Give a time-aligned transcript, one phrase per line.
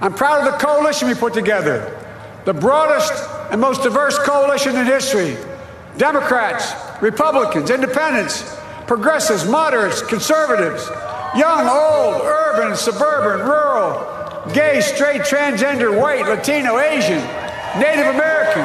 [0.00, 1.96] I'm proud of the coalition we put together,
[2.44, 3.12] the broadest
[3.50, 5.36] and most diverse coalition in history.
[5.96, 8.56] Democrats, Republicans, Independents,
[8.86, 10.88] progressives, moderates, conservatives,
[11.36, 17.18] young, old, urban, suburban, rural, gay, straight, transgender, white, Latino, Asian,
[17.78, 18.64] Native American.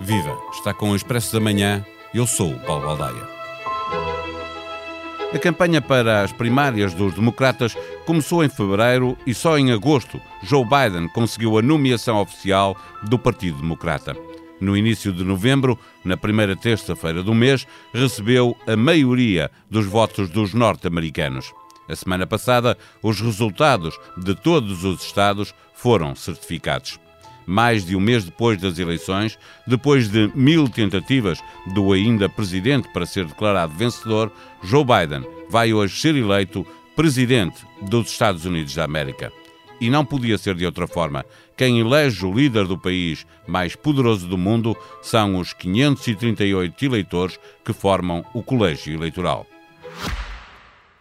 [0.00, 0.36] Viva!
[0.52, 1.84] Está com o Expresso da Manhã.
[2.12, 3.35] Eu sou Paulo Baldaia.
[5.34, 10.64] A campanha para as primárias dos democratas começou em fevereiro e só em agosto Joe
[10.64, 14.16] Biden conseguiu a nomeação oficial do Partido Democrata.
[14.60, 20.54] No início de novembro, na primeira terça-feira do mês, recebeu a maioria dos votos dos
[20.54, 21.52] norte-americanos.
[21.88, 26.98] A semana passada, os resultados de todos os estados foram certificados
[27.46, 31.38] mais de um mês depois das eleições, depois de mil tentativas
[31.72, 34.32] do ainda presidente para ser declarado vencedor,
[34.62, 39.32] Joe Biden vai hoje ser eleito presidente dos Estados Unidos da América.
[39.80, 41.24] E não podia ser de outra forma.
[41.56, 47.74] Quem elege o líder do país mais poderoso do mundo são os 538 eleitores que
[47.74, 49.46] formam o colégio eleitoral.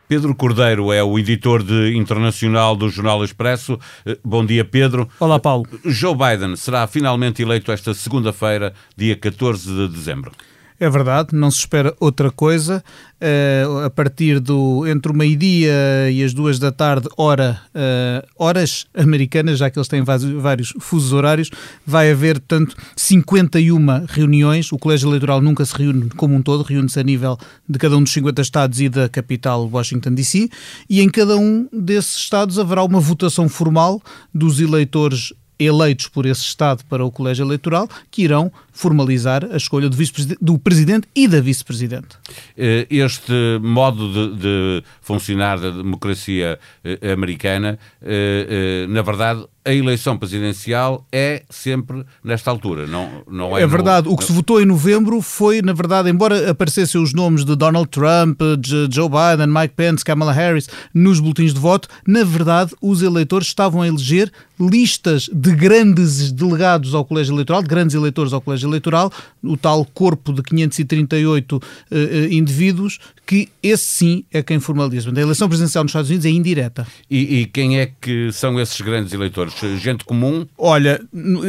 [0.07, 3.79] Pedro Cordeiro é o editor de internacional do Jornal Expresso.
[4.05, 5.09] Eh, bom dia, Pedro.
[5.19, 5.65] Olá, Paulo.
[5.83, 10.31] Joe Biden será finalmente eleito esta segunda-feira, dia 14 de dezembro.
[10.77, 12.83] É verdade, não se espera outra coisa.
[13.15, 18.85] Uh, a partir do entre o meio-dia e as duas da tarde, hora, uh, horas
[18.93, 21.49] americanas, já que eles têm vários, fusos horários,
[21.85, 24.69] vai haver, portanto, 51 reuniões.
[24.73, 28.03] O Colégio Eleitoral nunca se reúne como um todo, reúne-se a nível de cada um
[28.03, 30.49] dos 50 estados e da capital, Washington, D.C.
[30.89, 34.01] E em cada um desses estados haverá uma votação formal
[34.33, 39.89] dos eleitores eleitos por esse Estado para o colégio eleitoral que irão formalizar a escolha
[39.89, 39.97] do,
[40.41, 42.17] do presidente e da vice-presidente.
[42.57, 50.15] Eh, este modo de, de, funcionar da democracia eh, americana, eh, na verdade, a eleição
[50.15, 53.63] presidencial é sempre nesta altura, não, não é?
[53.63, 54.07] É verdade.
[54.07, 54.13] No...
[54.13, 57.89] O que se votou em novembro foi, na verdade, embora aparecessem os nomes de Donald
[57.89, 63.01] Trump, de Joe Biden, Mike Pence, Kamala Harris nos boletins de voto, na verdade, os
[63.01, 68.41] eleitores estavam a eleger listas de grandes delegados ao colégio eleitoral, de grandes eleitores ao
[68.41, 69.11] colégio eleitoral,
[69.43, 75.09] o tal corpo de 538 uh, uh, indivíduos, que esse sim é quem formaliza.
[75.09, 76.85] A eleição presidencial nos Estados Unidos é indireta.
[77.09, 79.53] E, e quem é que são esses grandes eleitores?
[79.81, 80.45] gente comum?
[80.57, 81.01] Olha,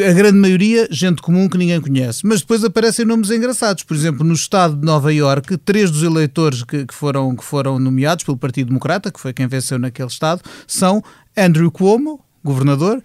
[0.09, 2.27] a grande maioria, gente comum que ninguém conhece.
[2.27, 3.83] Mas depois aparecem nomes engraçados.
[3.83, 7.79] Por exemplo, no estado de Nova Iorque, três dos eleitores que, que, foram, que foram
[7.79, 11.03] nomeados pelo Partido Democrata, que foi quem venceu naquele estado, são
[11.37, 13.03] Andrew Cuomo, governador,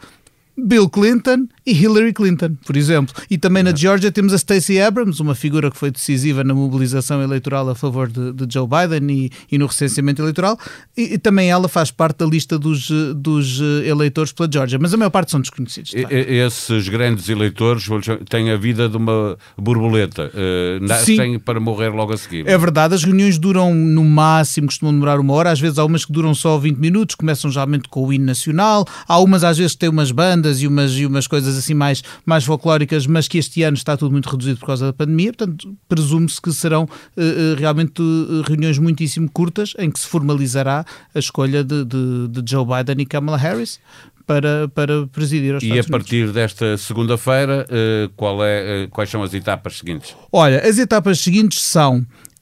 [0.58, 3.14] Bill Clinton e Hillary Clinton, por exemplo.
[3.30, 7.22] E também na Georgia temos a Stacey Abrams, uma figura que foi decisiva na mobilização
[7.22, 10.58] eleitoral a favor de, de Joe Biden e, e, no recenseamento eleitoral.
[10.98, 14.94] E, e, também ela faz parte da lista dos, dos eh, eleitores pela Georgia, mas
[14.94, 15.94] a maior parte são desconhecidos.
[15.94, 17.86] E, esses grandes eleitores
[18.30, 22.48] têm a vida de uma borboleta, uh, nascem para morrer logo a seguir.
[22.48, 26.06] É verdade, as reuniões duram no máximo, costumam demorar uma hora, às vezes há umas
[26.06, 29.74] que duram só 20 minutos, começam geralmente com o hino nacional, há umas às vezes
[29.74, 33.38] que têm umas bandas e umas, e umas coisas assim mais, mais folclóricas, mas que
[33.38, 37.56] este ano está tudo muito reduzido por causa da pandemia, portanto, presume-se que serão uh,
[37.58, 42.66] realmente uh, reuniões muitíssimo curtas em que se formalizará a escolha de, de, de Joe
[42.66, 43.80] Biden e Kamala Harris
[44.26, 46.34] para, para presidir os E Estados a partir Unidos.
[46.34, 50.16] desta segunda-feira, uh, qual é, quais são as etapas seguintes?
[50.32, 51.98] Olha, as etapas seguintes são.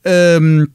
[0.06, 0.66] Um, ehm,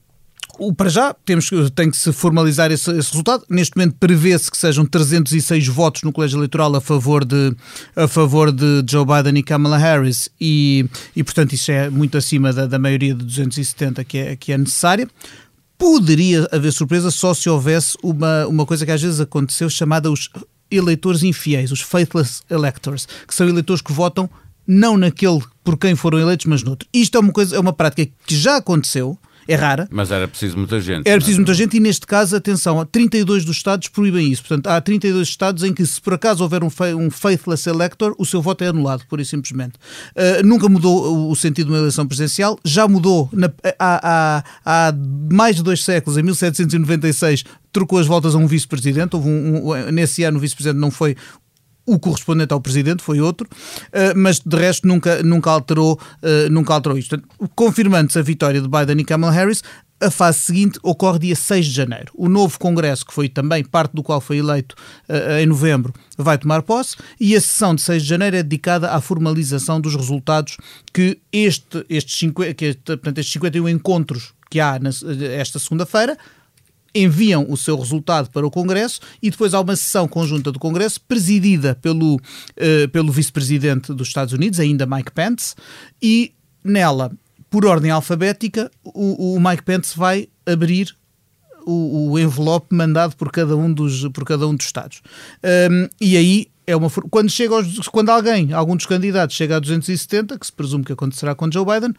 [0.59, 3.45] o, para já temos, tem que se formalizar esse, esse resultado.
[3.49, 7.55] Neste momento prevê-se que sejam 306 votos no colégio eleitoral a favor de,
[7.95, 12.53] a favor de Joe Biden e Kamala Harris e, e portanto isso é muito acima
[12.53, 15.09] da, da maioria de 270 que é, que é necessária.
[15.77, 20.31] Poderia haver surpresa só se houvesse uma, uma coisa que às vezes aconteceu chamada os
[20.71, 24.31] eleitores infiéis, os faithless electors, que são eleitores que votam
[24.67, 26.89] não naquele por quem foram eleitos, mas noutro.
[26.93, 29.89] Isto é uma coisa, é uma prática que já aconteceu, é rara.
[29.91, 31.07] Mas era preciso muita gente.
[31.07, 31.19] Era é?
[31.19, 34.43] preciso muita gente e neste caso, atenção, 32 dos Estados proíbem isso.
[34.43, 38.25] Portanto, há 32 Estados em que se por acaso houver um, um faithless elector, o
[38.25, 39.75] seu voto é anulado, pura e simplesmente.
[40.15, 44.95] Uh, nunca mudou o sentido de uma eleição presidencial, já mudou na, há, há, há
[45.31, 49.17] mais de dois séculos, em 1796 trocou as voltas a um vice-presidente.
[49.17, 51.17] Um, um, nesse ano o vice-presidente não foi
[51.87, 53.49] o correspondente ao presidente foi outro,
[53.93, 57.21] eh, mas de resto nunca, nunca, alterou, eh, nunca alterou isto.
[57.55, 59.63] Confirmando-se a vitória de Biden e Kamala Harris,
[60.01, 62.13] a fase seguinte ocorre dia 6 de janeiro.
[62.15, 64.75] O novo Congresso, que foi também parte do qual foi eleito
[65.09, 68.91] uh, em novembro, vai tomar posse e a sessão de 6 de janeiro é dedicada
[68.91, 70.57] à formalização dos resultados
[70.93, 74.79] que, este, estes, 50, que este, portanto, estes 51 encontros que há
[75.39, 76.19] esta segunda-feira
[76.95, 81.01] enviam o seu resultado para o Congresso e depois há uma sessão conjunta do Congresso
[81.01, 85.55] presidida pelo, uh, pelo vice-presidente dos Estados Unidos, ainda Mike Pence,
[86.01, 86.33] e
[86.63, 87.11] nela,
[87.51, 90.95] por ordem alfabética, o, o Mike Pence vai abrir
[91.67, 95.03] o, o, envelope mandado por cada um dos, por cada um dos Estados.
[95.71, 99.61] Um, e aí é uma quando chega aos, quando alguém, algum dos candidatos chega a
[99.61, 101.95] 270, que se presume que acontecerá com Joe Biden,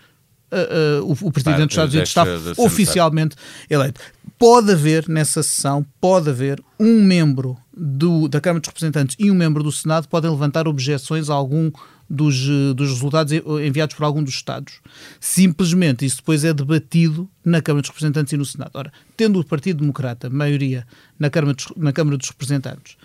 [0.52, 3.36] Uh, uh, o, o, Presidente dos Estados Unidos está oficialmente
[3.70, 4.00] eleito.
[4.38, 9.36] Pode haver nessa sessão, pode haver um membro do, da Câmara dos Representantes e um
[9.36, 11.72] membro do Senado podem levantar objeções a algum
[12.10, 14.80] dos, dos resultados enviados por algum dos Estados.
[15.20, 18.72] Simplesmente isso depois é debatido na Câmara dos Representantes e no Senado.
[18.76, 20.86] Ora, tendo o Partido Democrata maioria
[21.18, 22.98] na Câmara dos, na Câmara dos Representantes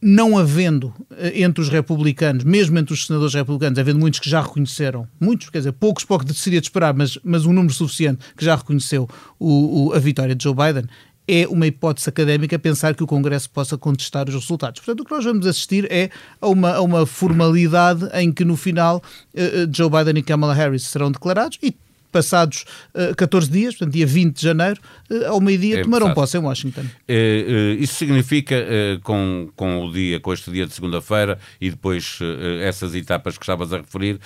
[0.00, 4.40] não havendo eh, entre os republicanos, mesmo entre os senadores republicanos, havendo muitos que já
[4.40, 8.44] reconheceram, muitos, quer dizer, poucos, pouco seria de esperar, mas, mas um número suficiente que
[8.44, 9.08] já reconheceu
[9.38, 10.84] o, o, a vitória de Joe Biden,
[11.28, 14.80] é uma hipótese académica pensar que o Congresso possa contestar os resultados.
[14.80, 16.10] Portanto, o que nós vamos assistir é
[16.40, 19.00] a uma, a uma formalidade em que, no final,
[19.34, 21.72] uh, Joe Biden e Kamala Harris serão declarados e
[22.10, 22.64] passados
[22.94, 24.80] uh, 14 dias, portanto, dia 20 de janeiro,
[25.10, 26.84] uh, ao meio-dia, é, tomarão posse em Washington.
[27.08, 28.56] É, isso significa,
[29.02, 32.18] com, com o dia, com este dia de segunda-feira e depois
[32.62, 34.18] essas etapas que estavas a referir,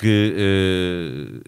[0.00, 0.34] que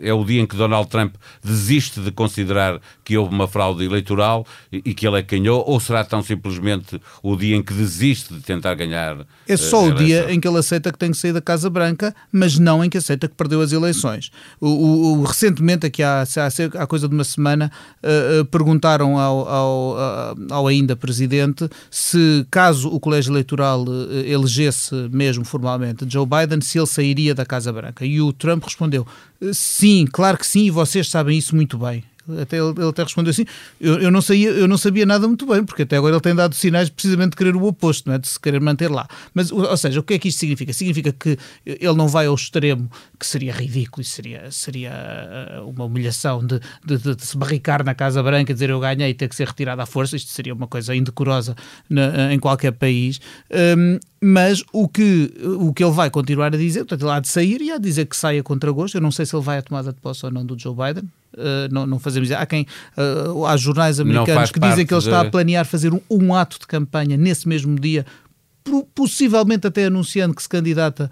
[0.01, 4.47] é o dia em que Donald Trump desiste de considerar que houve uma fraude eleitoral
[4.73, 8.41] e, que ele é ganhou, ou será tão simplesmente o dia em que desiste de
[8.41, 9.27] tentar ganhar?
[9.49, 12.15] É só o dia em que ele aceita que tem que sair da Casa Branca,
[12.33, 14.31] mas não em que aceita que perdeu as eleições.
[14.61, 17.71] o, o recentemente, aqui há, há, há, coisa de uma semana,
[18.03, 19.97] uh, perguntaram ao, ao,
[20.51, 26.79] ao, ainda presidente se, caso o colégio eleitoral uh, elegesse mesmo formalmente Joe Biden, se
[26.79, 28.05] ele sairia da Casa Branca.
[28.05, 29.07] E o Trump respondeu:
[29.53, 32.05] sim, claro que sim, e vocês sabem isso muito bem.
[32.41, 33.45] Até ele, ele até respondeu assim:
[33.81, 36.35] eu, eu, não sabia, eu não sabia nada muito bem, porque até agora ele tem
[36.35, 38.19] dado sinais precisamente de querer o oposto, não é?
[38.19, 39.09] de se querer manter lá.
[39.35, 40.73] Mas, ou seja, o que é que isto significa?
[40.73, 44.93] Significa que ele não vai ao extremo, que seria ridículo e seria, seria
[45.61, 49.11] uh, uma humilhação de, de, de, de se barricar na Casa Branca, dizer eu ganhei
[49.11, 50.17] e ter que ser retirado à força.
[50.17, 51.57] Isto seria uma coisa indecorosa
[51.89, 53.21] na, em qualquer país.
[53.51, 57.29] Um, mas o que, o que ele vai continuar a dizer, portanto, ele há de
[57.29, 58.97] sair e há de dizer que saia contra gosto.
[58.97, 61.09] Eu não sei se ele vai à tomada de posse ou não do Joe Biden.
[61.33, 62.67] Uh, não, não fazemos Há quem
[62.99, 66.59] uh, há jornais americanos que dizem que ele está a planear fazer um, um, ato
[66.59, 68.05] de campanha nesse mesmo dia,
[68.95, 71.11] possivelmente até anunciando que se candidata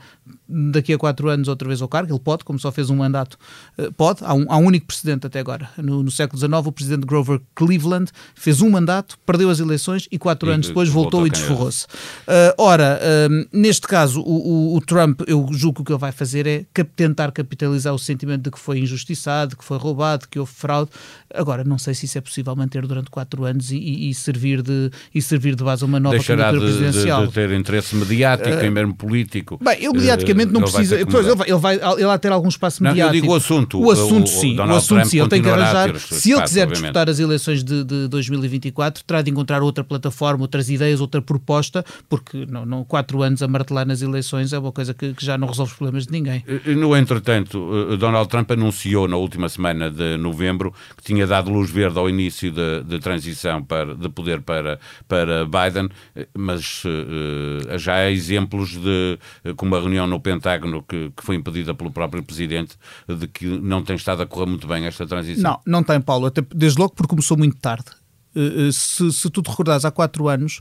[0.49, 3.37] daqui a quatro anos outra vez ao cargo, ele pode, como só fez um mandato,
[3.77, 5.69] eh, pode, há um, há um único precedente até agora.
[5.77, 10.19] No, no, século XIX, o presidente Grover Cleveland fez um mandato, perdeu as eleições e
[10.19, 11.85] quatro e, anos depois voltou, voltou e desforrou-se.
[12.27, 15.99] Uh, ora, uh, neste caso, o, o, o, Trump, eu julgo que o que ele
[15.99, 20.27] vai fazer é cap tentar capitalizar o sentimento de que foi injustiçado, que foi roubado,
[20.29, 20.91] que houve fraude.
[21.33, 24.63] Agora, não sei se isso é possível manter durante quatro anos e, e, e servir,
[24.63, 27.21] de, e servir de base a uma nova Deixará candidatura de, presidencial.
[27.21, 29.59] De, de ter interesse mediático uh, e mesmo político.
[29.63, 30.97] Bem, ele mediaticamente não ele precisa.
[30.97, 33.07] Vai pois, ele, vai, ele, vai, ele vai ter algum espaço mediático.
[33.07, 33.81] Não, eu digo o assunto.
[33.81, 34.59] O assunto, o, sim.
[34.59, 35.21] O, o assunto, Trump sim.
[35.21, 35.99] Ele tem que arranjar.
[35.99, 36.73] Se ele quiser obviamente.
[36.73, 41.85] disputar as eleições de, de 2024, terá de encontrar outra plataforma, outras ideias, outra proposta,
[42.09, 45.39] porque não, não, quatro anos a martelar nas eleições é uma coisa que, que já
[45.39, 46.45] não resolve os problemas de ninguém.
[46.67, 51.99] No entretanto, Donald Trump anunciou na última semana de novembro que tinha dado luz verde
[51.99, 55.89] ao início da transição para, de poder para, para Biden,
[56.37, 56.83] mas
[57.29, 59.19] uh, já há exemplos de,
[59.57, 62.77] como a reunião no Pentágono que, que, foi impedida pelo próprio Presidente,
[63.09, 65.43] de que não tem estado a correr muito bem esta transição?
[65.43, 67.87] Não, não tem, Paulo, até, desde logo porque começou muito tarde.
[68.35, 70.61] Uh, se, se tu te recordares, há quatro anos,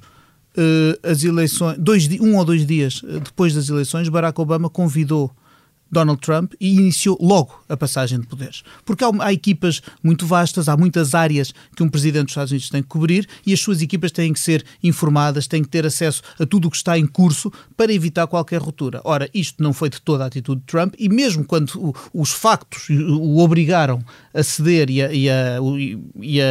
[1.04, 5.32] as eleições, dois, um ou dois dias depois das eleições, Barack Obama convidou
[5.91, 8.63] Donald Trump e iniciou logo a passagem de poderes.
[8.86, 12.70] Porque há, há, equipas muito vastas, há muitas áreas que um presidente dos Estados Unidos
[12.70, 16.22] tem que cobrir e as suas equipas têm que ser informadas, têm que ter acesso
[16.39, 19.01] a tudo o que está em curso para evitar qualquer ruptura.
[19.03, 22.32] Ora, isto não foi de toda a atitude de Trump e mesmo quando o, os
[22.32, 24.03] factos o obrigaram
[24.34, 25.58] a ceder e a, e, a,
[26.22, 26.46] e a,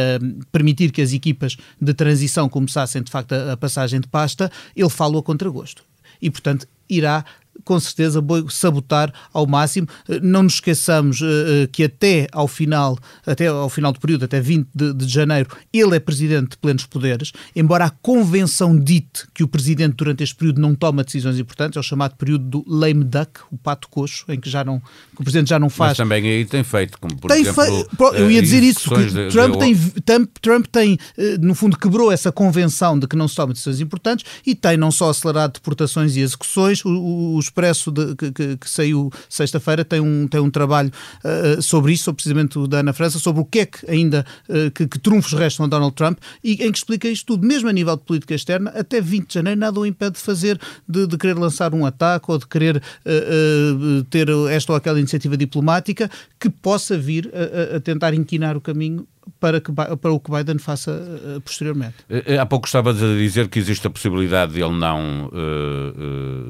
[0.51, 4.89] permitir que as equipas de transição começassem de facto a, a passagem de pasta, ele
[4.89, 5.83] falou a contragosto.
[6.21, 7.23] E, portanto, irá
[7.63, 9.87] com certeza sabotar ao máximo.
[10.07, 14.25] Eh, não nos esqueçamos eh, eh, que até ao final, até ao final do período,
[14.25, 19.27] até 20 de, de janeiro, ele é presidente de plenos poderes, embora a convenção dite
[19.33, 22.65] que o presidente durante este período não toma decisões importantes, é o chamado período do
[22.67, 25.91] lame duck, o pato coxo, em que já não que o presidente já não faz.
[25.91, 29.29] Mas também aí tem feito, como por tem exemplo, eu ia dizer isso, que de,
[29.29, 29.59] Trump, de...
[29.59, 30.97] tem, Trump, Trump tem,
[31.39, 34.91] no fundo, quebrou essa convenção de que não se toma decisões importantes e tem não
[34.91, 40.27] só acelerado deportações e execuções, os Expresso de, que, que, que, saiu sexta-feira tem um,
[40.27, 40.91] tem um trabalho
[41.23, 44.25] uh, sobre isso, sobre precisamente o da Ana França, sobre o que é que ainda
[44.49, 47.69] uh, que, que trunfos restam a Donald Trump e em que explica isto tudo, mesmo
[47.69, 51.07] a nível de política externa, até 20 de janeiro nada o impede de fazer, de,
[51.07, 56.09] de querer lançar um ataque ou de querer uh, ter esta ou aquela iniciativa diplomática
[56.39, 59.07] que possa vir a, a tentar inquinar o caminho
[59.39, 61.95] para, que, para o que Biden faça uh, posteriormente.
[62.39, 65.29] Há pouco estava a dizer que existe a possibilidade de ele não,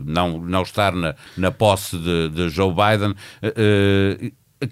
[0.06, 3.14] não, não estar na, na posse de, de Joe Biden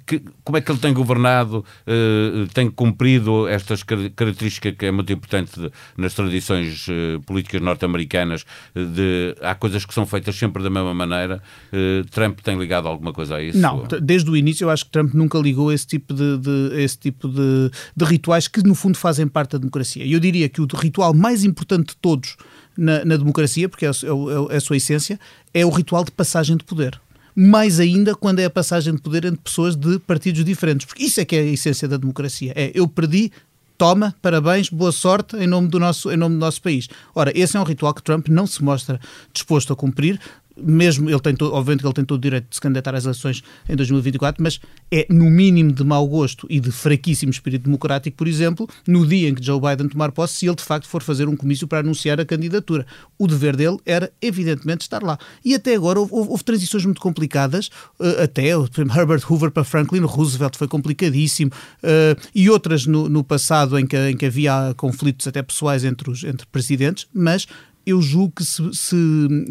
[0.05, 5.11] que, como é que ele tem governado, uh, tem cumprido estas características que é muito
[5.13, 10.69] importante de, nas tradições uh, políticas norte-americanas, de há coisas que são feitas sempre da
[10.69, 11.41] mesma maneira.
[11.71, 13.57] Uh, Trump tem ligado alguma coisa a isso?
[13.57, 16.97] Não, desde o início eu acho que Trump nunca ligou esse tipo de, de esse
[16.97, 20.05] tipo de, de, rituais que no fundo fazem parte da democracia.
[20.05, 22.35] Eu diria que o ritual mais importante de todos
[22.77, 25.19] na, na democracia, porque é, é, é a sua essência,
[25.53, 26.99] é o ritual de passagem de poder
[27.35, 31.19] mais ainda quando é a passagem de poder entre pessoas de partidos diferentes, porque isso
[31.19, 32.53] é que é a essência da democracia.
[32.55, 33.31] É eu perdi,
[33.77, 36.87] toma, parabéns, boa sorte em nome do nosso, em nome do nosso país.
[37.13, 38.99] Ora, esse é um ritual que Trump não se mostra
[39.33, 40.19] disposto a cumprir,
[40.57, 43.43] mesmo ele tem, obviamente que ele tem todo o direito de se candidatar às eleições
[43.67, 44.59] em 2024, mas
[44.91, 49.29] é no mínimo de mau gosto e de fraquíssimo espírito democrático, por exemplo, no dia
[49.29, 51.79] em que Joe Biden tomar posse, se ele de facto for fazer um comício para
[51.79, 52.85] anunciar a candidatura.
[53.17, 55.17] O dever dele era, evidentemente, estar lá.
[55.43, 57.69] E até agora houve, houve, houve transições muito complicadas,
[57.99, 61.51] uh, até Herbert Hoover para Franklin Roosevelt foi complicadíssimo,
[61.83, 66.09] uh, e outras no, no passado em que, em que havia conflitos até pessoais entre,
[66.09, 67.47] os, entre presidentes, mas
[67.85, 68.95] eu julgo que se, se,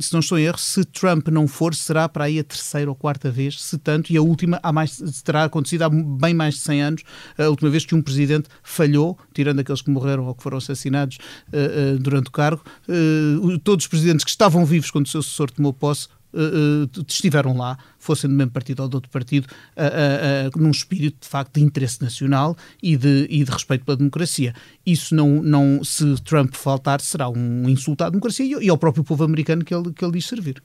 [0.00, 2.96] se, não estou em erro, se Trump não for, será para aí a terceira ou
[2.96, 6.60] quarta vez, se tanto, e a última há mais, terá acontecido há bem mais de
[6.60, 7.02] 100 anos,
[7.38, 11.18] a última vez que um presidente falhou, tirando aqueles que morreram ou que foram assassinados
[11.52, 15.22] uh, uh, durante o cargo, uh, todos os presidentes que estavam vivos quando o seu
[15.22, 20.58] sucessor tomou posse uh, estiveram lá, fossem do mesmo partido ou de outro partido, uh,
[20.58, 24.54] num espírito de facto de interesse nacional e de, e de respeito pela democracia.
[24.84, 29.04] Isso não, não, se Trump faltar, será um insulto à democracia e, e ao próprio
[29.04, 30.62] povo americano que ele, que ele diz servir.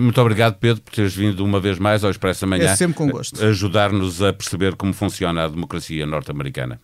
[0.00, 2.70] Muito obrigado, Pedro, por teres vindo uma vez mais ao Expresso Amanhã.
[2.70, 3.42] É sempre com gosto.
[3.44, 6.80] Ajudar-nos a perceber como funciona a democracia norte-americana.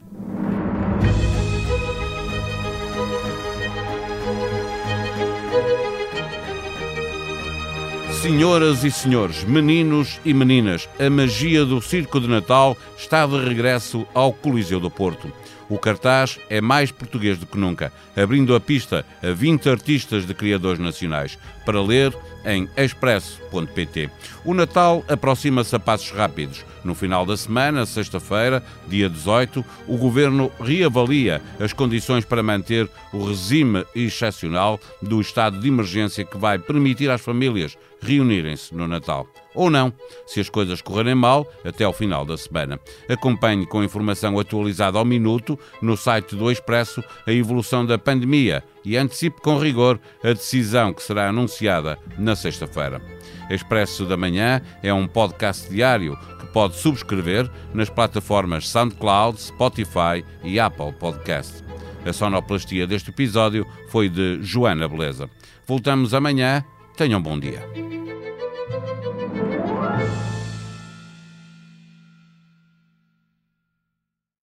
[8.23, 14.05] Senhoras e senhores, meninos e meninas, a magia do Circo de Natal está de regresso
[14.13, 15.33] ao Coliseu do Porto.
[15.69, 20.33] O cartaz é mais português do que nunca, abrindo a pista a 20 artistas de
[20.33, 24.11] criadores nacionais, para ler em expresso.pt.
[24.45, 26.65] O Natal aproxima-se a passos rápidos.
[26.83, 33.27] No final da semana, sexta-feira, dia 18, o Governo reavalia as condições para manter o
[33.27, 39.27] regime excepcional do estado de emergência que vai permitir às famílias reunirem-se no Natal.
[39.59, 39.93] Ou não,
[40.25, 42.79] se as coisas correrem mal, até ao final da semana.
[43.09, 48.97] Acompanhe com informação atualizada ao minuto no site do Expresso a evolução da pandemia e
[48.97, 53.03] antecipe com rigor a decisão que será anunciada na sexta-feira.
[53.51, 60.61] Expresso da Manhã é um podcast diário que pode subscrever nas plataformas SoundCloud, Spotify e
[60.61, 61.65] Apple Podcast.
[62.07, 65.29] A sonoplastia deste episódio foi de Joana Beleza.
[65.67, 66.65] Voltamos amanhã.
[66.97, 67.98] Tenham um bom dia.